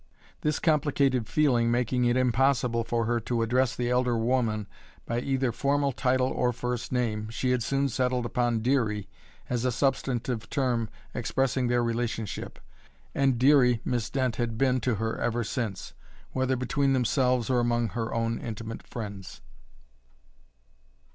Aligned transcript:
This 0.41 0.57
complicated 0.57 1.27
feeling 1.27 1.69
making 1.69 2.05
it 2.05 2.17
impossible 2.17 2.83
for 2.83 3.05
her 3.05 3.19
to 3.19 3.43
address 3.43 3.75
the 3.75 3.91
elder 3.91 4.17
woman 4.17 4.65
by 5.05 5.19
either 5.19 5.51
formal 5.51 5.91
title 5.91 6.29
or 6.29 6.51
first 6.51 6.91
name, 6.91 7.29
she 7.29 7.51
had 7.51 7.61
soon 7.61 7.87
settled 7.87 8.25
upon 8.25 8.61
"Dearie" 8.61 9.07
as 9.47 9.63
a 9.63 9.71
substantive 9.71 10.49
term 10.49 10.89
expressing 11.13 11.67
their 11.67 11.83
relationship, 11.83 12.57
and 13.13 13.37
"Dearie" 13.37 13.79
Miss 13.85 14.09
Dent 14.09 14.37
had 14.37 14.57
been 14.57 14.79
to 14.79 14.95
her 14.95 15.19
ever 15.19 15.43
since, 15.43 15.93
whether 16.31 16.55
between 16.55 16.93
themselves 16.93 17.51
or 17.51 17.59
among 17.59 17.89
her 17.89 18.11
own 18.11 18.39
intimate 18.39 18.81
friends. 18.81 19.41